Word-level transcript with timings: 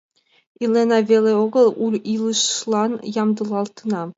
Илена 0.63 0.99
веле 1.09 1.31
огыл, 1.43 1.67
у 1.83 1.85
илышлан 2.13 2.91
ямдылалтына. 3.21 4.01